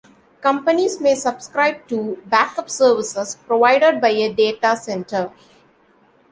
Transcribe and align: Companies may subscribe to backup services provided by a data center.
Companies 0.41 0.99
may 0.99 1.13
subscribe 1.13 1.87
to 1.89 2.19
backup 2.25 2.71
services 2.71 3.37
provided 3.45 4.01
by 4.01 4.09
a 4.09 4.33
data 4.33 4.75
center. 4.75 5.31